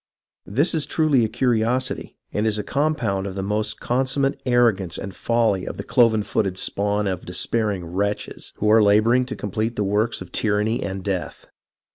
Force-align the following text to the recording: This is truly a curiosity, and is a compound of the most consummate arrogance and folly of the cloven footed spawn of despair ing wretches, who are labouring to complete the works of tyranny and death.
This 0.47 0.73
is 0.73 0.87
truly 0.87 1.23
a 1.23 1.27
curiosity, 1.29 2.17
and 2.33 2.47
is 2.47 2.57
a 2.57 2.63
compound 2.63 3.27
of 3.27 3.35
the 3.35 3.43
most 3.43 3.79
consummate 3.79 4.41
arrogance 4.47 4.97
and 4.97 5.13
folly 5.13 5.63
of 5.65 5.77
the 5.77 5.83
cloven 5.83 6.23
footed 6.23 6.57
spawn 6.57 7.05
of 7.05 7.23
despair 7.23 7.69
ing 7.69 7.85
wretches, 7.85 8.51
who 8.55 8.67
are 8.69 8.81
labouring 8.81 9.27
to 9.27 9.35
complete 9.35 9.75
the 9.75 9.83
works 9.83 10.19
of 10.19 10.31
tyranny 10.31 10.81
and 10.81 11.03
death. 11.03 11.45